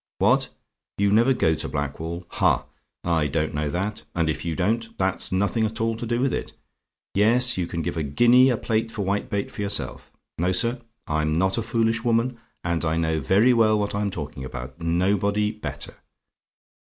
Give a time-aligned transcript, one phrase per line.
[0.17, 0.49] What?
[0.97, 2.25] "YOU NEVER GO TO BLACKWALL?
[2.29, 2.65] "Ha!
[3.03, 6.33] I don't know that; and if you don't, that's nothing at all to do with
[6.33, 6.53] it.
[7.13, 10.11] Yes, you can give a guinea a plate for whitebait for yourself.
[10.39, 14.43] No, sir: I'm not a foolish woman: and I know very well what I'm talking
[14.43, 15.97] about nobody better.